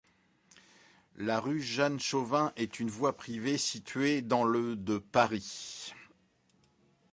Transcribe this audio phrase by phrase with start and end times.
[1.17, 5.93] La rue Jeanne-Chauvin est une voie privée située dans le de Paris.